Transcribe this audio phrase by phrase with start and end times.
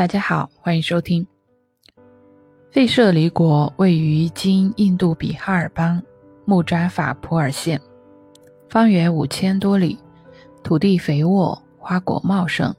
[0.00, 1.26] 大家好，欢迎收听。
[2.70, 6.02] 费舍离国位于今印度比哈尔邦
[6.46, 7.78] 穆扎法普尔县，
[8.70, 9.98] 方圆五千多里，
[10.62, 12.74] 土地肥沃，花果茂盛，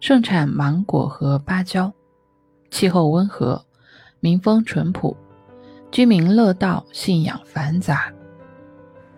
[0.00, 1.90] 盛产芒果和芭蕉，
[2.70, 3.64] 气候温和，
[4.20, 5.16] 民风淳朴，
[5.90, 8.12] 居民乐道，信仰繁杂，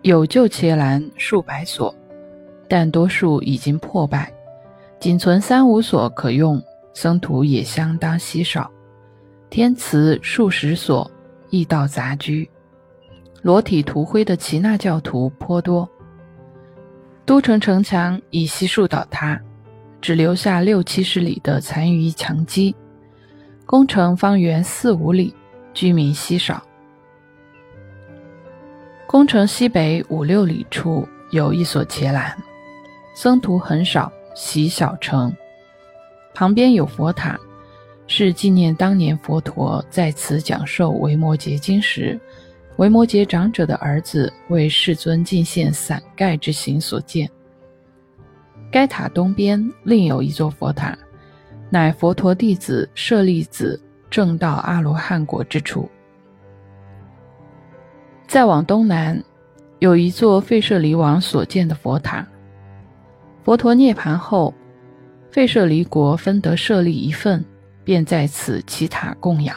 [0.00, 1.94] 有旧伽蓝数百所，
[2.66, 4.32] 但多数已经破败，
[4.98, 6.58] 仅存三五所可用，
[6.92, 8.70] 僧徒也相当稀少。
[9.48, 11.10] 天祠数十所，
[11.48, 12.48] 异道杂居，
[13.42, 15.88] 裸体涂灰的耆那教徒颇多。
[17.24, 19.40] 都城城墙已悉数倒塌，
[20.00, 22.74] 只留下六七十里的残余墙基。
[23.66, 25.32] 宫城方圆四五里，
[25.72, 26.62] 居民稀少。
[29.06, 32.36] 宫城西北五六里处有一所伽蓝，
[33.14, 35.32] 僧徒很少，习小城，
[36.40, 37.38] 旁边有佛塔。
[38.06, 42.18] 是纪念当年佛陀在此讲授《维摩诘经》时，
[42.76, 47.28] 维摩诘长者的儿子为世尊进献伞盖之行所建。
[48.72, 50.96] 该塔东边另有一座佛塔，
[51.68, 55.86] 乃佛陀弟子舍利子正道阿罗汉果之处。
[58.26, 59.22] 再往东南，
[59.78, 62.26] 有一座费舍离王所建的佛塔。
[63.44, 64.52] 佛陀涅盘后，
[65.30, 67.44] 费舍离国分得舍利一份。
[67.82, 69.56] 便在此起塔供养。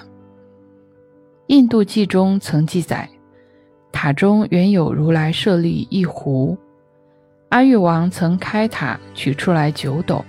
[1.47, 3.07] 印度记中曾记载，
[3.91, 6.57] 塔中原有如来舍利一壶，
[7.49, 10.23] 阿育王曾开塔取出来九斗，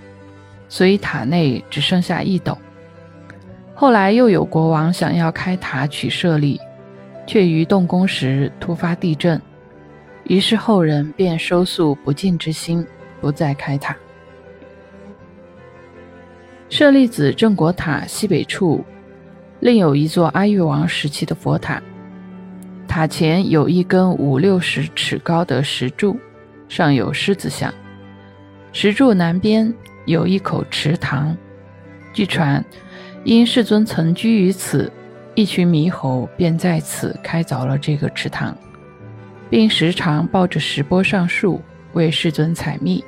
[0.69, 2.55] 所以塔内只剩下一斗。
[3.73, 6.59] 后来又有国王想要开塔取舍利，
[7.25, 9.41] 却于动工时突发地震，
[10.25, 12.85] 于是后人便收束不敬之心，
[13.19, 13.95] 不再开塔。
[16.69, 18.83] 舍利子正国塔西北处，
[19.59, 21.81] 另有一座阿育王时期的佛塔。
[22.87, 26.17] 塔前有一根五六十尺高的石柱，
[26.67, 27.73] 上有狮子像。
[28.73, 29.73] 石柱南边
[30.05, 31.35] 有一口池塘。
[32.13, 32.63] 据传，
[33.23, 34.91] 因世尊曾居于此，
[35.33, 38.57] 一群猕猴便在此开凿了这个池塘，
[39.49, 41.61] 并时常抱着石钵上树
[41.93, 43.03] 为世尊采蜜，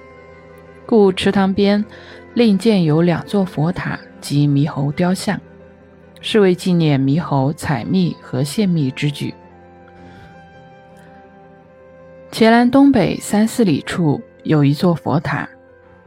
[0.88, 1.86] 故池塘边。
[2.34, 5.42] 另建有两座佛塔及猕猴雕像，
[6.22, 9.34] 是为纪念猕猴采蜜和献蜜之举。
[12.30, 15.50] 伽蓝东北三四里处有一座佛塔，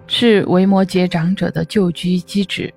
[0.07, 2.73] 是维摩诘长者的旧居基址，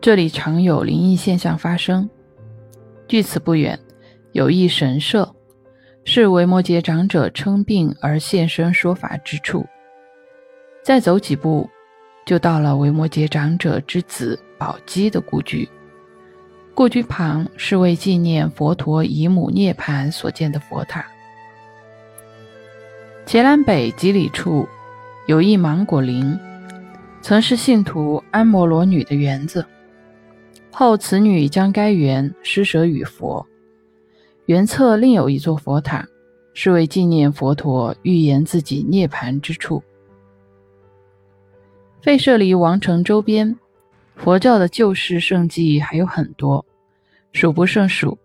[0.00, 2.08] 这里常有灵异现象发生。
[3.08, 3.76] 距此不远，
[4.30, 5.34] 有一神社，
[6.04, 9.66] 是维摩诘长者称病而现身说法之处。
[10.84, 11.68] 再走几步。
[12.26, 15.68] 就到了维摩诘长者之子宝鸡的故居，
[16.74, 21.04] 故居旁是为纪念佛陀姨母涅盘所建的佛塔。
[23.26, 24.66] 伽蓝北几里处
[25.26, 26.34] 有一芒果林，
[27.20, 29.62] 曾是信徒安摩罗女的园子，
[30.70, 33.46] 后此女将该园施舍与佛。
[34.46, 36.08] 园侧另有一座佛塔，
[36.54, 39.82] 是为纪念佛陀预言自己涅盘之处。
[42.04, 43.56] 费舍离王城周边，
[44.14, 46.62] 佛教的旧世圣迹还有很多，
[47.32, 48.18] 数不胜数。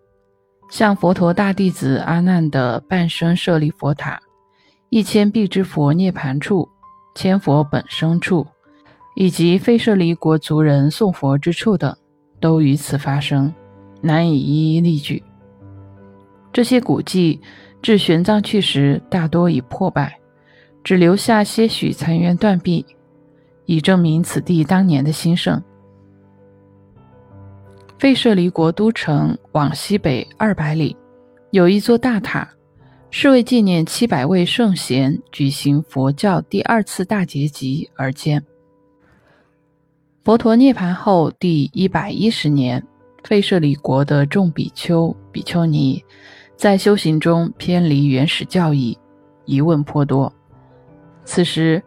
[0.70, 4.20] 像佛陀大弟子阿难的半生舍利佛塔、
[4.90, 6.68] 一千臂之佛涅盘处、
[7.16, 8.46] 千佛本生处，
[9.16, 11.96] 以及费舍离国族人送佛之处等，
[12.42, 13.54] 都于此发生，
[14.02, 15.24] 难以一一例举。
[16.52, 17.40] 这些古迹
[17.82, 20.20] 至玄奘去时，大多已破败，
[20.84, 22.86] 只留下些许残垣断壁。
[23.70, 25.62] 以证明此地当年的兴盛。
[28.00, 30.98] 费舍离国都城往西北二百里，
[31.52, 32.50] 有一座大塔，
[33.12, 38.44] 是为纪念七百位圣贤举行佛教第二次大结集而建。
[40.24, 42.84] 佛陀涅盘后第一百一十年，
[43.24, 46.04] 费舍离国的众比丘、比丘尼
[46.56, 48.98] 在修行中偏离原始教义，
[49.46, 50.34] 疑问颇多。
[51.24, 51.80] 此时。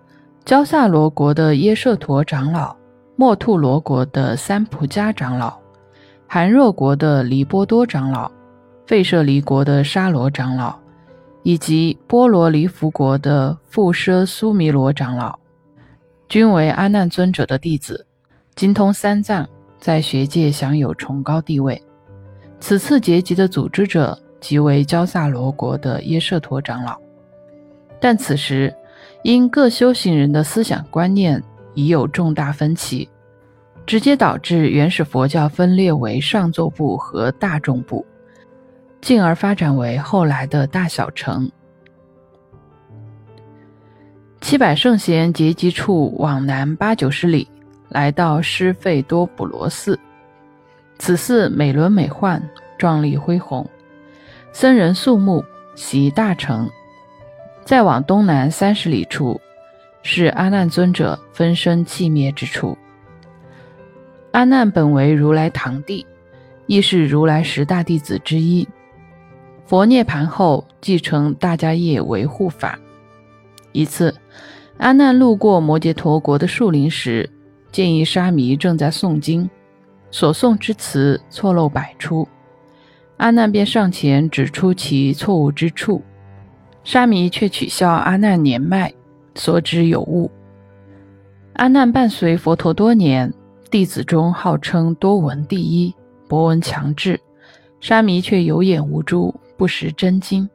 [0.44, 2.74] 焦萨罗国的耶舍陀长老，
[3.14, 5.56] 莫吐罗国的三普迦长老，
[6.26, 8.28] 韩若国的黎波多长老，
[8.84, 10.74] 费舍离国的沙罗长老，
[11.44, 15.38] 以及波罗离弗国的富奢苏弥罗长老，
[16.28, 18.04] 均为阿难尊者的弟子，
[18.56, 19.48] 精通三藏，
[19.78, 21.80] 在学界享有崇高地位。
[22.58, 26.98] 此次结集的组织者即为焦萨罗国的耶舍陀长老，
[28.00, 28.74] 但此时。
[29.22, 31.42] 因各修行人的思想观念
[31.74, 33.08] 已有重大分歧，
[33.86, 38.04] 直接导致原始佛教分裂为上座部和大众部，
[39.00, 41.50] 进而发展为后来的大小乘。
[44.40, 47.48] 七百圣贤结集处往南八九十里，
[47.88, 49.98] 来到施费多普罗寺。
[50.98, 52.42] 此寺美轮美奂，
[52.76, 53.64] 壮丽恢宏，
[54.52, 55.44] 僧人肃穆，
[55.76, 56.68] 习大成。
[57.64, 59.40] 再往东南三十里处，
[60.02, 62.76] 是阿难尊者分身寂灭之处。
[64.32, 66.04] 阿难本为如来堂弟，
[66.66, 68.66] 亦是如来十大弟子之一。
[69.64, 72.78] 佛涅盘后，继承大迦叶为护法。
[73.72, 74.14] 一次，
[74.78, 77.30] 阿难路过摩羯陀国的树林时，
[77.70, 79.48] 见一沙弥正在诵经，
[80.10, 82.26] 所诵之词错漏百出。
[83.18, 86.02] 阿难便上前指出其错误之处，
[86.84, 88.92] 沙弥却取笑阿难年迈，
[89.34, 90.30] 所指有误。
[91.54, 93.32] 阿难伴随佛陀多年。
[93.70, 95.94] 弟子中号称多闻第一，
[96.28, 97.18] 博闻强志，
[97.80, 100.46] 沙弥却有眼无珠，不识真经，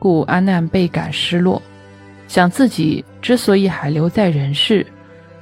[0.00, 1.62] 故阿难倍感失落，
[2.26, 4.84] 想自己之所以还留在人世，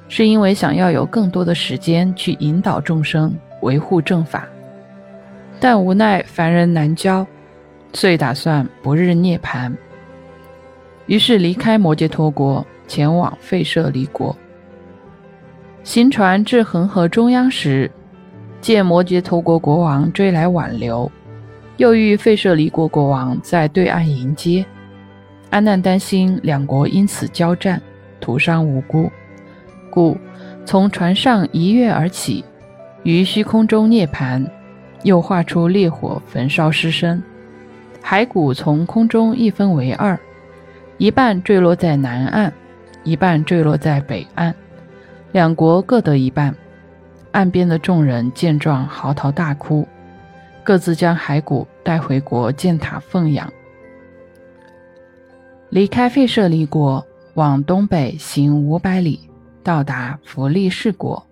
[0.09, 4.47] 是因为想要有更多的时间去引导众生，维护正法，
[5.59, 7.27] 但无奈凡人难教，
[7.95, 9.73] 遂打算不日涅槃，
[11.07, 14.37] 于是离开摩羯陀国，前往吠舍离国。
[15.85, 17.91] 行船至恒河中央时，
[18.61, 21.11] 见摩羯陀国国王追来挽留，
[21.77, 24.67] 又遇吠舍离国国王在对岸迎接。
[25.51, 27.81] 阿难担心两国因此交战，
[28.21, 29.09] 徒伤无辜，
[29.91, 30.19] 故
[30.65, 32.45] 从船上一跃而起，
[33.05, 34.45] 于虚空中涅槃，
[35.05, 37.23] 又化出烈火焚烧尸身。
[38.03, 40.19] 骸骨从空中一分为二，
[40.99, 42.53] 一半坠落在南岸，
[43.05, 44.55] 一半坠落在北岸。
[45.33, 46.55] 两国各得一半，
[47.33, 49.87] 岸边的众人见状嚎啕大哭，
[50.65, 53.53] 各自将骸骨带回国建塔奉养。
[55.69, 57.05] 离开费舍离国，
[57.35, 59.29] 往东北行五百里，
[59.63, 61.27] 到达弗利士国。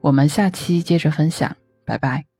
[0.00, 1.54] 我们下期接着分享，
[1.84, 2.35] 拜拜。